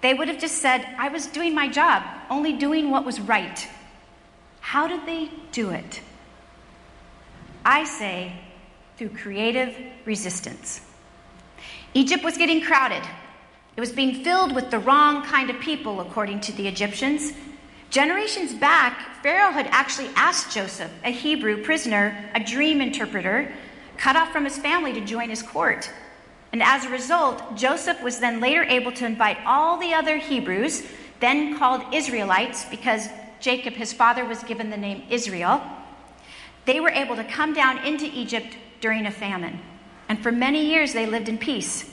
They 0.00 0.14
would 0.14 0.28
have 0.28 0.38
just 0.38 0.58
said, 0.58 0.86
I 0.96 1.08
was 1.08 1.26
doing 1.26 1.56
my 1.56 1.66
job, 1.66 2.04
only 2.30 2.52
doing 2.52 2.92
what 2.92 3.04
was 3.04 3.18
right. 3.18 3.66
How 4.60 4.86
did 4.86 5.04
they 5.06 5.28
do 5.50 5.70
it? 5.70 6.00
I 7.64 7.82
say, 7.82 8.32
through 8.96 9.08
creative 9.08 9.76
resistance. 10.04 10.82
Egypt 11.94 12.22
was 12.22 12.38
getting 12.38 12.60
crowded. 12.60 13.02
It 13.76 13.80
was 13.80 13.90
being 13.90 14.22
filled 14.22 14.54
with 14.54 14.70
the 14.70 14.78
wrong 14.78 15.24
kind 15.24 15.50
of 15.50 15.58
people, 15.58 16.00
according 16.00 16.42
to 16.42 16.52
the 16.52 16.68
Egyptians. 16.68 17.32
Generations 17.90 18.52
back, 18.52 19.22
Pharaoh 19.22 19.52
had 19.52 19.66
actually 19.68 20.08
asked 20.16 20.54
Joseph, 20.54 20.90
a 21.04 21.10
Hebrew 21.10 21.62
prisoner, 21.62 22.30
a 22.34 22.40
dream 22.40 22.80
interpreter, 22.80 23.52
cut 23.96 24.16
off 24.16 24.32
from 24.32 24.44
his 24.44 24.58
family 24.58 24.92
to 24.92 25.00
join 25.00 25.30
his 25.30 25.42
court. 25.42 25.90
And 26.52 26.62
as 26.62 26.84
a 26.84 26.90
result, 26.90 27.56
Joseph 27.56 28.02
was 28.02 28.18
then 28.18 28.40
later 28.40 28.62
able 28.64 28.92
to 28.92 29.06
invite 29.06 29.38
all 29.46 29.78
the 29.78 29.94
other 29.94 30.16
Hebrews, 30.16 30.86
then 31.20 31.58
called 31.58 31.94
Israelites, 31.94 32.64
because 32.66 33.08
Jacob, 33.40 33.74
his 33.74 33.92
father, 33.92 34.24
was 34.24 34.42
given 34.42 34.70
the 34.70 34.76
name 34.76 35.02
Israel. 35.10 35.62
They 36.64 36.80
were 36.80 36.90
able 36.90 37.16
to 37.16 37.24
come 37.24 37.54
down 37.54 37.84
into 37.84 38.06
Egypt 38.06 38.56
during 38.80 39.06
a 39.06 39.10
famine. 39.10 39.60
And 40.08 40.22
for 40.22 40.32
many 40.32 40.66
years, 40.66 40.92
they 40.92 41.06
lived 41.06 41.28
in 41.28 41.38
peace. 41.38 41.90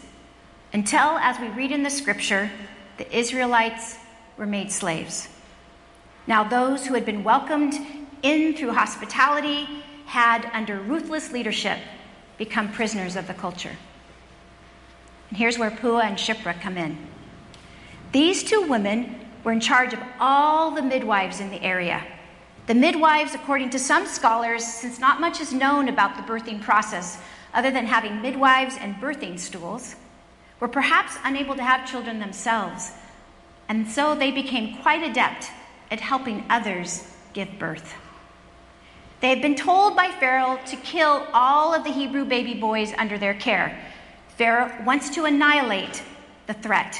Until, 0.72 1.18
as 1.20 1.40
we 1.40 1.48
read 1.50 1.72
in 1.72 1.84
the 1.84 1.90
scripture, 1.90 2.50
the 2.98 3.16
Israelites 3.16 3.98
were 4.38 4.46
made 4.46 4.72
slaves. 4.72 5.28
Now, 6.26 6.44
those 6.44 6.86
who 6.86 6.94
had 6.94 7.06
been 7.06 7.24
welcomed 7.24 7.74
in 8.22 8.56
through 8.56 8.74
hospitality 8.74 9.68
had, 10.06 10.50
under 10.54 10.80
ruthless 10.80 11.32
leadership, 11.32 11.80
become 12.38 12.72
prisoners 12.72 13.16
of 13.16 13.28
the 13.28 13.34
culture. 13.34 13.76
And 15.30 15.38
here's 15.38 15.58
where 15.58 15.72
Pua 15.72 16.04
and 16.04 16.18
Shipra 16.18 16.60
come 16.62 16.78
in. 16.78 16.98
These 18.12 18.44
two 18.44 18.62
women 18.62 19.20
were 19.44 19.52
in 19.52 19.60
charge 19.60 19.94
of 19.94 20.00
all 20.20 20.72
the 20.72 20.82
midwives 20.82 21.40
in 21.40 21.50
the 21.50 21.62
area. 21.62 22.06
The 22.68 22.76
midwives, 22.76 23.36
according 23.36 23.72
to 23.72 23.80
some 23.80 24.06
scholars, 24.06 24.64
since 24.64 25.00
not 25.00 25.20
much 25.20 25.42
is 25.42 25.52
known 25.52 25.90
about 25.90 26.16
the 26.16 26.24
birthing 26.24 26.62
process 26.62 27.20
other 27.54 27.72
than 27.72 27.86
having 27.86 28.22
midwives 28.22 28.78
and 28.80 28.96
birthing 28.96 29.38
stools, 29.38 29.96
were 30.62 30.70
perhaps 30.70 31.18
unable 31.26 31.56
to 31.56 31.64
have 31.64 31.90
children 31.90 32.20
themselves, 32.20 32.92
and 33.68 33.90
so 33.90 34.16
they 34.16 34.32
became 34.32 34.78
quite 34.82 35.04
adept 35.04 35.50
at 35.94 36.02
helping 36.02 36.44
others 36.50 37.08
give 37.34 37.60
birth. 37.60 37.94
They 39.22 39.30
had 39.30 39.44
been 39.44 39.54
told 39.56 39.96
by 39.96 40.10
Pharaoh 40.20 40.60
to 40.66 40.76
kill 40.78 41.28
all 41.34 41.72
of 41.72 41.84
the 41.84 41.92
Hebrew 41.92 42.26
baby 42.26 42.56
boys 42.56 42.92
under 42.98 43.20
their 43.20 43.36
care. 43.36 43.80
Pharaoh 44.30 44.74
wants 44.84 45.12
to 45.12 45.26
annihilate 45.26 46.02
the 46.48 46.56
threat, 46.56 47.00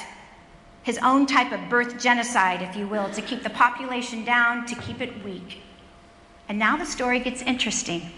his 0.84 0.98
own 0.98 1.26
type 1.26 1.50
of 1.50 1.68
birth 1.68 2.00
genocide, 2.00 2.62
if 2.62 2.76
you 2.76 2.86
will, 2.86 3.10
to 3.10 3.20
keep 3.20 3.42
the 3.42 3.50
population 3.50 4.24
down, 4.24 4.64
to 4.66 4.76
keep 4.76 5.00
it 5.00 5.24
weak. 5.24 5.60
And 6.48 6.56
now 6.56 6.76
the 6.76 6.86
story 6.86 7.18
gets 7.18 7.42
interesting. 7.42 8.12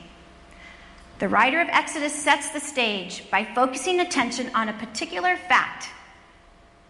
The 1.21 1.28
writer 1.30 1.62
of 1.62 1.68
Exodus 1.71 2.12
sets 2.14 2.50
the 2.50 2.61
stage 2.61 3.25
by 3.30 3.47
focusing 3.47 4.00
attention 4.00 4.50
on 4.54 4.68
a 4.68 4.75
particular 4.75 5.38
fact, 5.38 5.88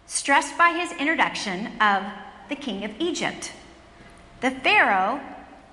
stressed 0.07 0.57
by 0.57 0.71
his 0.71 0.91
introduction 0.99 1.67
of 1.79 2.03
the 2.49 2.55
king 2.55 2.83
of 2.83 2.91
Egypt. 2.99 3.53
The 4.39 4.51
Pharaoh 4.51 5.19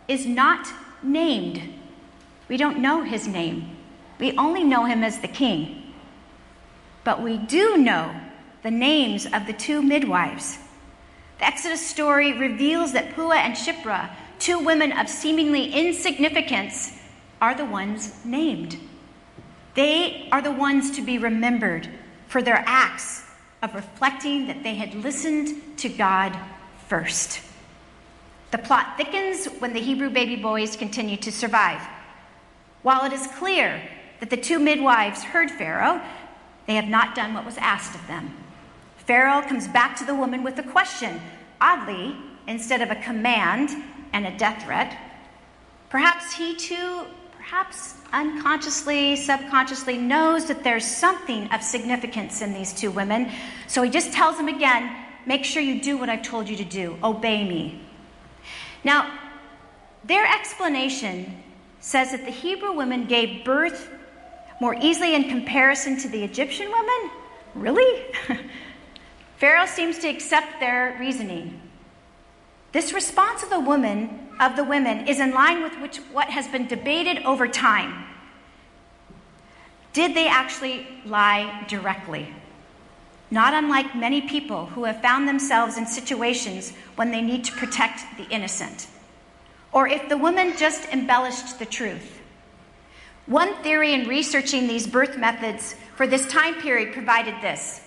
is 0.08 0.26
not 0.26 0.68
named. 1.02 1.62
We 2.48 2.56
don't 2.56 2.78
know 2.78 3.02
his 3.02 3.28
name. 3.28 3.76
We 4.18 4.36
only 4.38 4.64
know 4.64 4.84
him 4.84 5.02
as 5.02 5.18
the 5.18 5.28
king. 5.28 5.92
But 7.04 7.22
we 7.22 7.36
do 7.36 7.76
know 7.76 8.14
the 8.62 8.70
names 8.70 9.26
of 9.26 9.46
the 9.46 9.52
two 9.52 9.82
midwives. 9.82 10.58
The 11.38 11.46
Exodus 11.46 11.86
story 11.86 12.32
reveals 12.32 12.92
that 12.92 13.14
Pua 13.14 13.36
and 13.36 13.54
Shipra, 13.54 14.10
two 14.38 14.58
women 14.58 14.92
of 14.92 15.08
seemingly 15.08 15.72
insignificance, 15.72 16.98
are 17.42 17.54
the 17.54 17.66
ones 17.66 18.24
named. 18.24 18.78
They 19.74 20.28
are 20.32 20.40
the 20.40 20.52
ones 20.52 20.90
to 20.92 21.02
be 21.02 21.18
remembered 21.18 21.88
for 22.28 22.40
their 22.40 22.64
acts 22.66 23.24
of 23.62 23.74
reflecting 23.74 24.46
that 24.46 24.62
they 24.62 24.76
had 24.76 24.94
listened 24.94 25.78
to 25.78 25.88
God 25.90 26.38
first. 26.88 27.40
The 28.54 28.58
plot 28.58 28.96
thickens 28.96 29.46
when 29.58 29.72
the 29.72 29.80
Hebrew 29.80 30.10
baby 30.10 30.36
boys 30.36 30.76
continue 30.76 31.16
to 31.16 31.32
survive. 31.32 31.80
While 32.82 33.04
it 33.04 33.12
is 33.12 33.26
clear 33.36 33.82
that 34.20 34.30
the 34.30 34.36
two 34.36 34.60
midwives 34.60 35.24
heard 35.24 35.50
Pharaoh, 35.50 36.00
they 36.68 36.76
have 36.76 36.86
not 36.86 37.16
done 37.16 37.34
what 37.34 37.44
was 37.44 37.58
asked 37.58 37.96
of 37.96 38.06
them. 38.06 38.32
Pharaoh 38.96 39.42
comes 39.42 39.66
back 39.66 39.96
to 39.96 40.04
the 40.04 40.14
woman 40.14 40.44
with 40.44 40.56
a 40.60 40.62
question. 40.62 41.20
Oddly, 41.60 42.14
instead 42.46 42.80
of 42.80 42.92
a 42.92 43.02
command 43.02 43.70
and 44.12 44.24
a 44.24 44.38
death 44.38 44.62
threat, 44.62 44.96
perhaps 45.90 46.32
he 46.32 46.54
too, 46.54 47.06
perhaps 47.36 47.94
unconsciously, 48.12 49.16
subconsciously, 49.16 49.98
knows 49.98 50.46
that 50.46 50.62
there's 50.62 50.86
something 50.86 51.48
of 51.48 51.60
significance 51.60 52.40
in 52.40 52.54
these 52.54 52.72
two 52.72 52.92
women. 52.92 53.32
So 53.66 53.82
he 53.82 53.90
just 53.90 54.12
tells 54.12 54.36
them 54.36 54.46
again 54.46 54.94
make 55.26 55.44
sure 55.44 55.60
you 55.60 55.82
do 55.82 55.98
what 55.98 56.08
I've 56.08 56.22
told 56.22 56.48
you 56.48 56.56
to 56.58 56.64
do. 56.64 56.96
Obey 57.02 57.42
me. 57.42 57.83
Now, 58.84 59.18
their 60.04 60.26
explanation 60.26 61.42
says 61.80 62.12
that 62.12 62.24
the 62.24 62.30
Hebrew 62.30 62.72
women 62.72 63.06
gave 63.06 63.44
birth 63.44 63.90
more 64.60 64.76
easily 64.80 65.14
in 65.14 65.24
comparison 65.24 65.98
to 65.98 66.08
the 66.08 66.22
Egyptian 66.22 66.70
women. 66.70 67.10
Really? 67.54 68.04
Pharaoh 69.36 69.66
seems 69.66 69.98
to 70.00 70.08
accept 70.08 70.60
their 70.60 70.96
reasoning. 71.00 71.60
This 72.72 72.92
response 72.92 73.42
of 73.42 73.50
the 73.50 73.60
woman 73.60 74.28
of 74.40 74.56
the 74.56 74.64
women 74.64 75.06
is 75.06 75.20
in 75.20 75.32
line 75.32 75.62
with 75.62 75.78
which, 75.80 75.98
what 76.12 76.28
has 76.28 76.48
been 76.48 76.66
debated 76.66 77.22
over 77.24 77.46
time. 77.46 78.04
Did 79.92 80.14
they 80.14 80.26
actually 80.26 80.86
lie 81.04 81.64
directly? 81.68 82.28
Not 83.34 83.52
unlike 83.52 83.96
many 83.96 84.20
people 84.20 84.66
who 84.66 84.84
have 84.84 85.02
found 85.02 85.26
themselves 85.26 85.76
in 85.76 85.86
situations 85.86 86.72
when 86.94 87.10
they 87.10 87.20
need 87.20 87.42
to 87.46 87.52
protect 87.52 88.16
the 88.16 88.28
innocent. 88.32 88.86
Or 89.72 89.88
if 89.88 90.08
the 90.08 90.16
woman 90.16 90.56
just 90.56 90.88
embellished 90.92 91.58
the 91.58 91.66
truth. 91.66 92.20
One 93.26 93.52
theory 93.64 93.92
in 93.92 94.06
researching 94.06 94.68
these 94.68 94.86
birth 94.86 95.18
methods 95.18 95.74
for 95.96 96.06
this 96.06 96.28
time 96.28 96.54
period 96.60 96.94
provided 96.94 97.34
this 97.42 97.80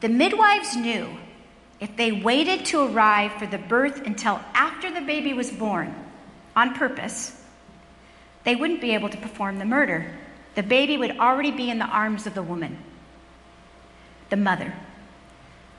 the 0.00 0.08
midwives 0.08 0.74
knew 0.74 1.14
if 1.78 1.94
they 1.98 2.12
waited 2.12 2.64
to 2.66 2.86
arrive 2.86 3.34
for 3.34 3.46
the 3.46 3.58
birth 3.58 4.06
until 4.06 4.40
after 4.54 4.90
the 4.90 5.02
baby 5.02 5.34
was 5.34 5.50
born 5.50 5.94
on 6.56 6.74
purpose, 6.74 7.38
they 8.44 8.56
wouldn't 8.56 8.80
be 8.80 8.94
able 8.94 9.10
to 9.10 9.18
perform 9.18 9.58
the 9.58 9.66
murder. 9.66 10.10
The 10.54 10.62
baby 10.62 10.96
would 10.96 11.18
already 11.18 11.50
be 11.50 11.68
in 11.68 11.78
the 11.78 11.84
arms 11.84 12.26
of 12.26 12.34
the 12.34 12.42
woman, 12.42 12.78
the 14.34 14.40
mother. 14.42 14.74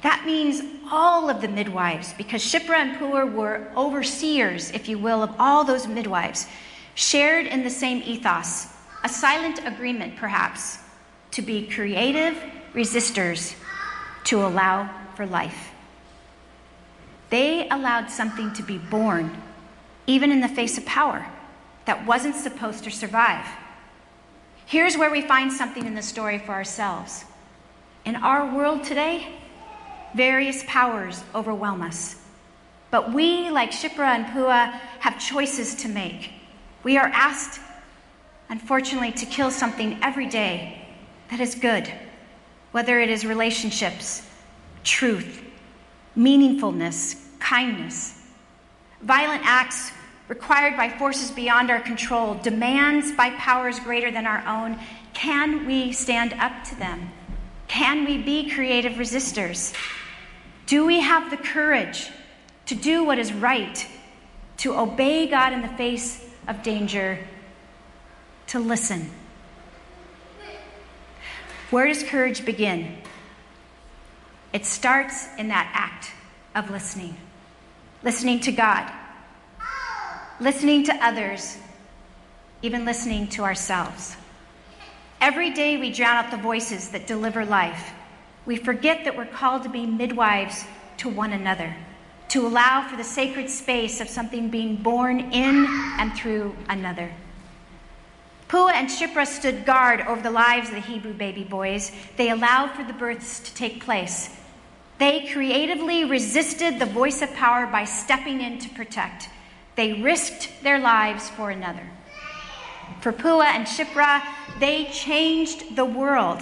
That 0.02 0.26
means 0.26 0.62
all 0.90 1.30
of 1.30 1.42
the 1.42 1.50
midwives, 1.50 2.14
because 2.14 2.42
Shiphrah 2.42 2.78
and 2.78 2.98
Puah 2.98 3.26
were 3.26 3.68
overseers, 3.76 4.72
if 4.72 4.88
you 4.88 4.98
will, 4.98 5.22
of 5.22 5.36
all 5.38 5.66
those 5.66 5.88
midwives, 5.88 6.48
shared 6.94 7.48
in 7.48 7.64
the 7.64 7.70
same 7.70 8.02
ethos, 8.06 8.68
a 9.04 9.10
silent 9.10 9.60
agreement, 9.66 10.16
perhaps, 10.16 10.80
to 11.32 11.42
be 11.42 11.68
creative 11.68 12.42
resistors 12.74 13.56
to 14.24 14.46
allow 14.46 14.90
for 15.16 15.26
life. 15.26 15.72
They 17.32 17.68
allowed 17.68 18.10
something 18.10 18.54
to 18.54 18.64
be 18.64 18.78
born, 18.78 19.36
even 20.08 20.32
in 20.32 20.40
the 20.40 20.48
face 20.48 20.78
of 20.78 20.86
power, 20.86 21.28
that 21.84 22.06
wasn't 22.06 22.36
supposed 22.36 22.86
to 22.86 22.90
survive. 22.90 23.46
Here's 24.66 24.98
where 24.98 25.12
we 25.12 25.22
find 25.22 25.52
something 25.52 25.86
in 25.86 25.96
the 25.96 26.02
story 26.02 26.38
for 26.38 26.54
ourselves. 26.54 27.26
In 28.06 28.16
our 28.18 28.56
world 28.56 28.84
today, 28.84 29.28
various 30.14 30.64
powers 30.68 31.24
overwhelm 31.34 31.82
us. 31.82 32.16
But 32.92 33.12
we, 33.12 33.50
like 33.50 33.72
Shiphrah 33.72 34.16
and 34.16 34.28
Puah, 34.28 34.80
have 35.00 35.20
choices 35.20 35.74
to 35.76 35.90
make. 35.90 36.32
We 36.84 36.98
are 36.98 37.08
asked, 37.08 37.60
unfortunately, 38.48 39.12
to 39.14 39.26
kill 39.26 39.50
something 39.50 39.98
every 40.04 40.28
day 40.28 40.88
that 41.32 41.40
is 41.40 41.56
good, 41.56 41.92
whether 42.72 43.00
it 43.00 43.10
is 43.10 43.26
relationships, 43.26 44.22
truth, 44.84 45.42
meaningfulness, 46.16 47.20
kindness. 47.40 48.22
Violent 49.02 49.42
acts 49.44 49.92
required 50.28 50.78
by 50.78 50.90
forces 50.90 51.32
beyond 51.32 51.72
our 51.72 51.82
control, 51.82 52.36
demands 52.36 53.12
by 53.12 53.32
powers 53.32 53.80
greater 53.80 54.12
than 54.12 54.28
our 54.28 54.46
own. 54.48 54.80
Can 55.14 55.66
we 55.66 55.92
stand 55.92 56.34
up 56.34 56.64
to 56.66 56.76
them? 56.76 57.12
Can 57.68 58.06
we 58.06 58.18
be 58.18 58.50
creative 58.50 58.94
resistors? 58.94 59.76
Do 60.66 60.86
we 60.86 61.00
have 61.00 61.30
the 61.30 61.38
courage 61.38 62.10
to 62.68 62.76
do 62.76 63.04
what 63.04 63.20
is 63.20 63.34
right, 63.34 63.88
to 64.58 64.78
obey 64.78 65.28
God 65.28 65.54
in 65.54 65.62
the 65.62 65.68
face 65.70 66.26
of 66.48 66.64
danger, 66.64 67.20
to 68.48 68.60
listen? 68.60 69.10
Where 71.70 71.88
does 71.88 72.04
courage 72.04 72.46
begin? 72.46 72.98
It 74.54 74.66
starts 74.66 75.28
in 75.38 75.50
that 75.50 75.70
act 75.74 76.12
of 76.56 76.72
listening 76.72 77.18
listening 78.06 78.40
to 78.40 78.52
God, 78.52 78.90
listening 80.40 80.84
to 80.84 80.94
others, 81.04 81.58
even 82.62 82.86
listening 82.86 83.28
to 83.30 83.44
ourselves. 83.44 84.16
Every 85.22 85.50
day 85.50 85.78
we 85.78 85.92
drown 85.92 86.26
out 86.26 86.32
the 86.32 86.38
voices 86.38 86.90
that 86.90 87.08
deliver 87.08 87.46
life. 87.46 87.94
We 88.46 88.58
forget 88.58 89.06
that 89.06 89.18
we're 89.18 89.26
called 89.26 89.64
to 89.64 89.70
be 89.70 89.86
midwives 89.86 90.66
to 90.98 91.10
one 91.10 91.34
another, 91.34 91.76
to 92.30 92.46
allow 92.46 92.88
for 92.88 92.96
the 92.96 93.04
sacred 93.04 93.50
space 93.50 94.02
of 94.02 94.10
something 94.10 94.50
being 94.50 94.76
born 94.76 95.32
in 95.32 95.66
and 96.00 96.14
through 96.16 96.56
another. 96.70 97.12
Pua 98.48 98.74
and 98.74 98.88
Shiphrah 98.88 99.26
stood 99.26 99.66
guard 99.66 100.02
over 100.02 100.22
the 100.22 100.30
lives 100.30 100.70
of 100.70 100.76
the 100.76 100.82
Hebrew 100.82 101.14
baby 101.14 101.44
boys. 101.44 101.92
They 102.16 102.30
allowed 102.30 102.72
for 102.72 102.84
the 102.84 102.94
births 102.94 103.40
to 103.40 103.54
take 103.56 103.84
place. 103.84 104.30
They 105.00 105.28
creatively 105.28 106.06
resisted 106.06 106.78
the 106.78 106.86
voice 106.86 107.22
of 107.22 107.34
power 107.34 107.66
by 107.66 107.86
stepping 107.86 108.42
in 108.42 108.60
to 108.60 108.70
protect. 108.70 109.30
They 109.76 109.94
risked 109.94 110.52
their 110.62 110.80
lives 110.80 111.30
for 111.32 111.50
another. 111.50 111.90
For 113.02 113.12
Pua 113.12 113.46
and 113.46 113.68
Shiphrah, 113.68 114.22
they 114.60 114.86
changed 114.86 115.76
the 115.76 115.86
world. 115.86 116.42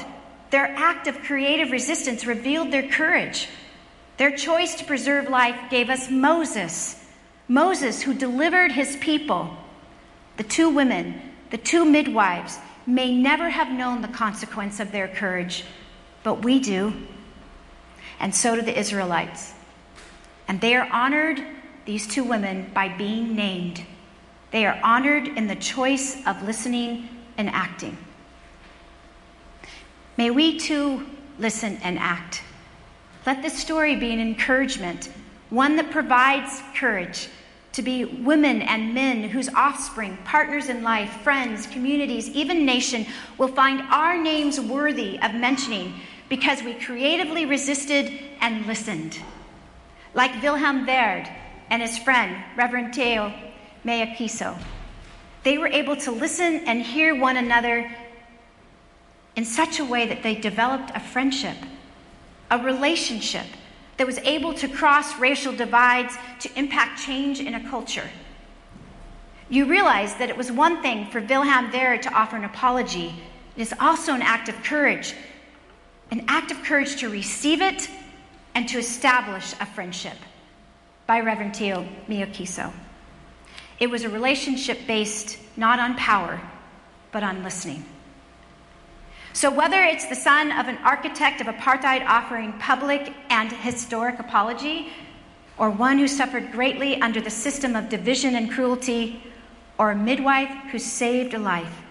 Their 0.51 0.67
act 0.67 1.07
of 1.07 1.21
creative 1.21 1.71
resistance 1.71 2.25
revealed 2.25 2.71
their 2.71 2.87
courage. 2.87 3.47
Their 4.17 4.35
choice 4.35 4.75
to 4.75 4.85
preserve 4.85 5.29
life 5.29 5.59
gave 5.69 5.89
us 5.89 6.09
Moses. 6.09 7.03
Moses, 7.47 8.03
who 8.03 8.13
delivered 8.13 8.71
his 8.71 8.95
people. 8.97 9.57
The 10.37 10.43
two 10.43 10.69
women, 10.69 11.33
the 11.49 11.57
two 11.57 11.85
midwives, 11.85 12.59
may 12.85 13.15
never 13.15 13.49
have 13.49 13.71
known 13.71 14.01
the 14.01 14.07
consequence 14.07 14.79
of 14.79 14.91
their 14.91 15.07
courage, 15.07 15.63
but 16.23 16.43
we 16.43 16.59
do 16.59 16.93
and 18.19 18.33
so 18.33 18.55
do 18.55 18.61
the 18.61 18.77
Israelites. 18.77 19.53
And 20.47 20.61
they 20.61 20.75
are 20.75 20.89
honored, 20.91 21.43
these 21.85 22.07
two 22.07 22.23
women, 22.23 22.71
by 22.73 22.87
being 22.87 23.35
named. 23.35 23.85
They 24.51 24.65
are 24.65 24.79
honored 24.81 25.27
in 25.27 25.47
the 25.47 25.55
choice 25.55 26.25
of 26.25 26.41
listening 26.43 27.09
and 27.37 27.49
acting. 27.49 27.97
May 30.17 30.29
we 30.29 30.57
too 30.59 31.05
listen 31.39 31.77
and 31.83 31.97
act. 31.97 32.43
Let 33.25 33.41
this 33.41 33.57
story 33.57 33.95
be 33.95 34.11
an 34.11 34.19
encouragement, 34.19 35.09
one 35.49 35.75
that 35.77 35.91
provides 35.91 36.61
courage 36.75 37.29
to 37.73 37.81
be 37.81 38.05
women 38.05 38.61
and 38.61 38.93
men 38.93 39.23
whose 39.23 39.49
offspring, 39.49 40.17
partners 40.25 40.69
in 40.69 40.83
life, 40.83 41.09
friends, 41.21 41.65
communities, 41.67 42.29
even 42.29 42.65
nation 42.65 43.05
will 43.37 43.47
find 43.47 43.81
our 43.91 44.21
names 44.21 44.59
worthy 44.59 45.19
of 45.21 45.33
mentioning 45.33 45.93
because 46.29 46.61
we 46.63 46.73
creatively 46.75 47.45
resisted 47.45 48.13
and 48.41 48.65
listened. 48.67 49.19
Like 50.13 50.41
Wilhelm 50.43 50.85
Verwoerd 50.85 51.27
and 51.69 51.81
his 51.81 51.97
friend, 51.97 52.35
Reverend 52.55 52.93
Teo 52.93 53.33
Meakiso. 53.83 54.55
They 55.43 55.57
were 55.57 55.67
able 55.67 55.95
to 55.97 56.11
listen 56.11 56.61
and 56.65 56.81
hear 56.81 57.15
one 57.15 57.37
another 57.37 57.89
in 59.35 59.45
such 59.45 59.79
a 59.79 59.85
way 59.85 60.07
that 60.07 60.23
they 60.23 60.35
developed 60.35 60.91
a 60.95 60.99
friendship, 60.99 61.57
a 62.49 62.57
relationship 62.57 63.45
that 63.97 64.07
was 64.07 64.17
able 64.19 64.53
to 64.55 64.67
cross 64.67 65.19
racial 65.19 65.53
divides 65.53 66.15
to 66.39 66.49
impact 66.57 67.01
change 67.01 67.39
in 67.39 67.53
a 67.53 67.69
culture. 67.69 68.09
You 69.49 69.65
realize 69.65 70.15
that 70.15 70.29
it 70.29 70.37
was 70.37 70.51
one 70.51 70.81
thing 70.81 71.07
for 71.07 71.19
Wilhelm 71.19 71.71
Verwoerd 71.71 72.01
to 72.03 72.13
offer 72.13 72.35
an 72.35 72.45
apology. 72.45 73.13
It 73.55 73.61
is 73.61 73.73
also 73.79 74.13
an 74.13 74.21
act 74.21 74.49
of 74.49 74.63
courage 74.63 75.13
an 76.13 76.23
act 76.27 76.51
of 76.51 76.61
courage 76.61 76.97
to 76.97 77.09
receive 77.09 77.59
it 77.59 77.89
and 78.53 78.69
to 78.69 78.77
establish 78.77 79.53
a 79.59 79.65
friendship 79.65 80.17
by 81.07 81.19
Reverend 81.19 81.55
Theo 81.55 81.87
Meakiso. 82.07 82.71
It 83.83 83.89
was 83.89 84.05
a 84.05 84.09
relationship 84.09 84.87
based 84.87 85.37
not 85.57 85.77
on 85.77 85.97
power, 85.97 86.39
but 87.11 87.21
on 87.21 87.43
listening. 87.43 87.83
So, 89.33 89.51
whether 89.51 89.83
it's 89.83 90.05
the 90.05 90.15
son 90.15 90.53
of 90.53 90.69
an 90.69 90.77
architect 90.85 91.41
of 91.41 91.47
apartheid 91.47 92.05
offering 92.05 92.53
public 92.59 93.13
and 93.29 93.51
historic 93.51 94.19
apology, 94.19 94.87
or 95.57 95.69
one 95.69 95.97
who 95.97 96.07
suffered 96.07 96.53
greatly 96.53 97.01
under 97.01 97.19
the 97.19 97.29
system 97.29 97.75
of 97.75 97.89
division 97.89 98.37
and 98.37 98.49
cruelty, 98.49 99.21
or 99.77 99.91
a 99.91 99.95
midwife 99.97 100.71
who 100.71 100.79
saved 100.79 101.33
a 101.33 101.37
life, 101.37 101.81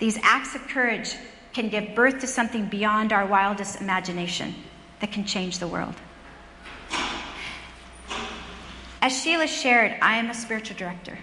these 0.00 0.18
acts 0.24 0.56
of 0.56 0.62
courage 0.62 1.14
can 1.52 1.68
give 1.68 1.94
birth 1.94 2.18
to 2.18 2.26
something 2.26 2.66
beyond 2.66 3.12
our 3.12 3.26
wildest 3.26 3.80
imagination 3.80 4.56
that 4.98 5.12
can 5.12 5.24
change 5.24 5.60
the 5.60 5.68
world. 5.68 5.94
As 9.06 9.22
Sheila 9.22 9.46
shared, 9.46 9.96
I 10.02 10.16
am 10.16 10.30
a 10.30 10.34
spiritual 10.34 10.76
director. 10.76 11.16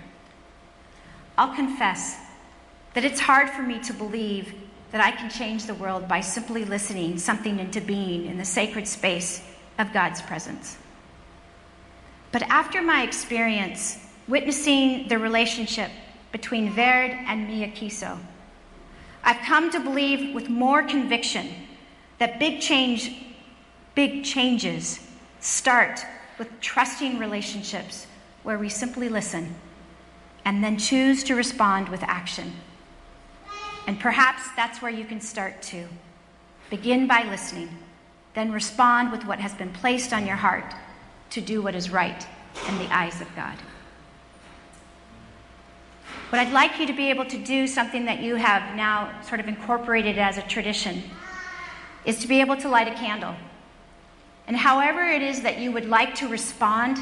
I'll 1.37 1.53
confess 1.53 2.17
that 2.93 3.03
it's 3.03 3.19
hard 3.19 3.49
for 3.49 3.61
me 3.61 3.77
to 3.79 3.91
believe 3.91 4.53
that 4.93 5.01
I 5.01 5.11
can 5.11 5.29
change 5.29 5.65
the 5.65 5.73
world 5.73 6.07
by 6.07 6.21
simply 6.21 6.63
listening 6.63 7.17
something 7.17 7.59
into 7.59 7.81
being 7.81 8.25
in 8.25 8.37
the 8.37 8.45
sacred 8.45 8.87
space 8.87 9.43
of 9.79 9.91
God's 9.91 10.21
presence. 10.21 10.77
But 12.31 12.43
after 12.43 12.81
my 12.81 13.03
experience 13.03 13.99
witnessing 14.29 15.09
the 15.09 15.19
relationship 15.19 15.91
between 16.31 16.71
Verwoerd 16.71 17.11
and 17.27 17.49
Mia 17.49 17.67
Kiso, 17.67 18.17
I've 19.25 19.45
come 19.45 19.69
to 19.71 19.81
believe 19.81 20.33
with 20.33 20.47
more 20.47 20.83
conviction 20.83 21.49
that 22.19 22.39
big 22.39 22.61
change, 22.61 23.11
big 23.93 24.23
changes 24.23 25.05
start 25.41 25.99
with 26.37 26.59
trusting 26.61 27.19
relationships 27.19 28.07
where 28.43 28.57
we 28.57 28.69
simply 28.69 29.09
listen 29.09 29.55
and 30.45 30.63
then 30.63 30.77
choose 30.77 31.23
to 31.23 31.35
respond 31.35 31.89
with 31.89 32.03
action. 32.03 32.53
And 33.87 33.99
perhaps 33.99 34.43
that's 34.55 34.81
where 34.81 34.91
you 34.91 35.05
can 35.05 35.21
start 35.21 35.61
too. 35.61 35.87
Begin 36.69 37.07
by 37.07 37.23
listening, 37.23 37.69
then 38.33 38.51
respond 38.51 39.11
with 39.11 39.25
what 39.25 39.39
has 39.39 39.53
been 39.53 39.71
placed 39.71 40.13
on 40.13 40.25
your 40.25 40.35
heart 40.35 40.73
to 41.31 41.41
do 41.41 41.61
what 41.61 41.75
is 41.75 41.89
right 41.89 42.27
in 42.67 42.77
the 42.77 42.93
eyes 42.93 43.21
of 43.21 43.27
God. 43.35 43.57
But 46.31 46.39
I'd 46.39 46.53
like 46.53 46.79
you 46.79 46.87
to 46.87 46.93
be 46.93 47.09
able 47.09 47.25
to 47.25 47.37
do 47.37 47.67
something 47.67 48.05
that 48.05 48.21
you 48.21 48.35
have 48.35 48.75
now 48.75 49.21
sort 49.21 49.39
of 49.39 49.47
incorporated 49.47 50.17
as 50.17 50.37
a 50.37 50.41
tradition 50.41 51.03
is 52.05 52.19
to 52.19 52.27
be 52.27 52.41
able 52.41 52.57
to 52.57 52.69
light 52.69 52.87
a 52.87 52.95
candle. 52.95 53.35
And 54.47 54.57
however 54.57 55.03
it 55.03 55.21
is 55.21 55.41
that 55.41 55.59
you 55.59 55.71
would 55.71 55.85
like 55.85 56.15
to 56.15 56.27
respond, 56.27 56.97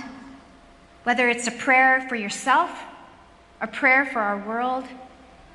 whether 1.04 1.30
it's 1.30 1.48
a 1.48 1.52
prayer 1.52 2.06
for 2.08 2.16
yourself, 2.16 2.72
a 3.60 3.68
prayer 3.68 4.06
for 4.06 4.20
our 4.20 4.38
world, 4.38 4.86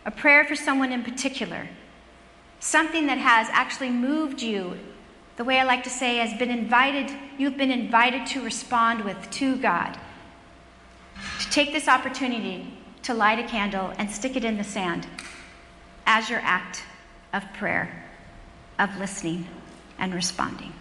a 0.05 0.11
prayer 0.11 0.45
for 0.45 0.57
someone 0.57 0.93
in 0.93 1.03
particular, 1.03 1.69
something 2.61 3.07
that 3.07 3.19
has 3.19 3.49
actually 3.51 3.91
moved 3.91 4.43
you, 4.43 4.79
the 5.37 5.45
way 5.45 5.59
I 5.59 5.65
like 5.65 5.85
to 5.85 5.91
say, 5.91 6.17
has 6.17 6.37
been 6.39 6.51
invited, 6.51 7.15
you've 7.39 7.57
been 7.57 7.71
invited 7.71 8.27
to 8.29 8.43
respond 8.43 9.05
with 9.05 9.31
to 9.33 9.57
God. 9.57 9.99
To 11.41 11.51
take 11.51 11.73
this 11.73 11.89
opportunity 11.89 12.73
to 13.03 13.15
light 13.15 13.39
a 13.39 13.47
candle 13.47 13.93
and 13.99 14.11
stick 14.11 14.37
it 14.37 14.45
in 14.45 14.57
the 14.57 14.65
sand 14.65 15.07
as 16.07 16.31
your 16.31 16.41
act 16.43 16.83
of 17.33 17.45
prayer, 17.55 18.05
of 18.79 18.97
listening 18.99 19.47
and 19.99 20.15
responding. 20.15 20.73